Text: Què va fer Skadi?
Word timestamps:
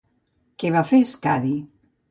Què 0.63 0.71
va 0.77 0.83
fer 0.93 1.03
Skadi? 1.15 1.55